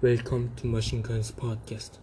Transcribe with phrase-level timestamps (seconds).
[0.00, 1.98] Welcome to Machine Guns Podcast.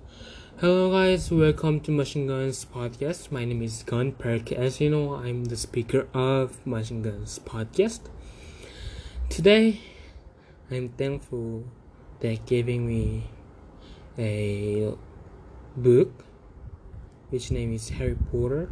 [0.59, 1.31] Hello, guys.
[1.31, 3.31] Welcome to Machine Guns Podcast.
[3.31, 4.51] My name is Gun Park.
[4.51, 8.01] As you know, I'm the speaker of Machine Guns Podcast.
[9.27, 9.81] Today,
[10.69, 11.63] I'm thankful
[12.19, 13.23] that giving me
[14.15, 14.93] a
[15.75, 16.25] book,
[17.31, 18.69] which name is Harry Potter.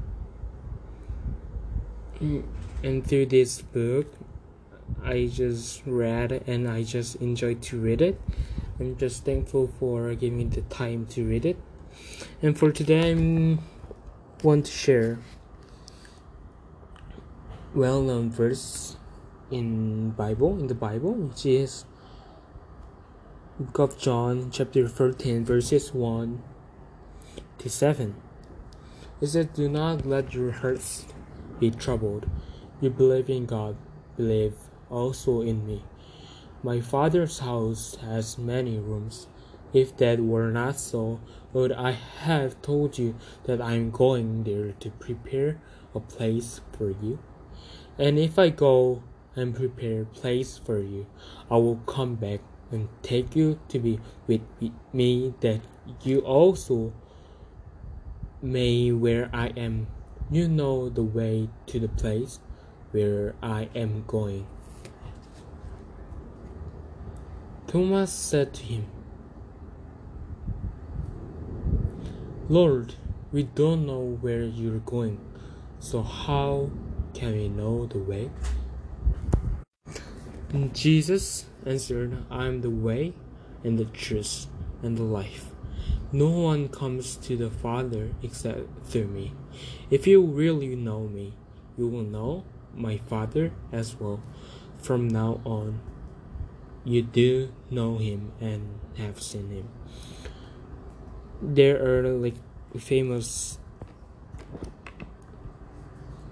[2.83, 4.13] And through this book,
[5.03, 8.21] I just read and I just enjoyed to read it.
[8.79, 11.57] I'm just thankful for giving me the time to read it.
[12.41, 13.57] And for today, I
[14.43, 15.19] want to share
[17.73, 18.97] well-known verse
[19.49, 21.85] in Bible in the Bible, which is
[23.59, 26.41] Book of John, chapter 13, verses 1
[27.59, 28.15] to 7.
[29.19, 31.05] It says, Do not let your hearts
[31.59, 32.27] be troubled.
[32.79, 33.77] You believe in God,
[34.17, 34.55] believe
[34.91, 35.83] also in me.
[36.61, 39.27] My Father's house has many rooms.
[39.73, 41.21] If that were not so,
[41.53, 45.61] would I have told you that I am going there to prepare
[45.95, 47.19] a place for you?
[47.97, 49.01] And if I go
[49.35, 51.07] and prepare a place for you,
[51.49, 54.41] I will come back and take you to be with
[54.93, 55.61] me, that
[56.03, 56.93] you also
[58.41, 59.87] may where I am.
[60.29, 62.39] You know the way to the place
[62.91, 64.47] where I am going.
[67.71, 68.85] Thomas said to him,
[72.49, 72.95] Lord,
[73.31, 75.21] we don't know where you're going,
[75.79, 76.69] so how
[77.13, 78.29] can we know the way?
[80.73, 83.13] Jesus answered, I am the way
[83.63, 84.47] and the truth
[84.83, 85.51] and the life.
[86.11, 89.31] No one comes to the Father except through me.
[89.89, 91.35] If you really know me,
[91.77, 92.43] you will know
[92.75, 94.21] my Father as well.
[94.77, 95.79] From now on,
[96.83, 99.69] you do know him and have seen him.
[101.41, 102.35] There are like
[102.77, 103.57] famous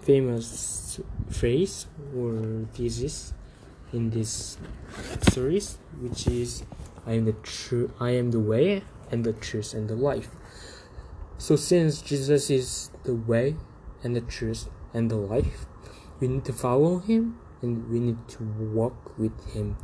[0.02, 1.86] famous phrase
[2.16, 3.34] or thesis
[3.94, 4.58] in this
[5.32, 6.64] series which is
[7.06, 10.30] I am the true I am the way and the truth and the life.
[11.38, 13.56] So since Jesus is the way
[14.04, 15.66] and the truth and the life,
[16.20, 19.78] we need to follow him and we need to walk with him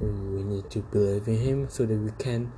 [0.00, 2.52] and we need to believe in him so that we can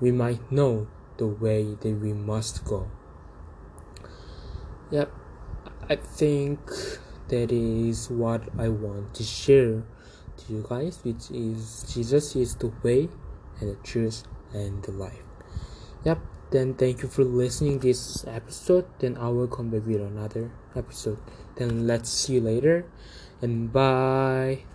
[0.00, 0.86] we might know
[1.18, 2.90] the way that we must go.
[4.90, 5.10] Yep
[5.88, 6.60] i think
[7.28, 9.82] that is what i want to share
[10.36, 13.08] to you guys which is jesus is the way
[13.60, 15.22] and the truth and the life.
[16.04, 16.18] Yep
[16.52, 18.84] then thank you for listening this episode.
[19.00, 21.18] Then i will come back with another episode.
[21.56, 22.84] Then let's see you later.
[23.40, 24.68] And bye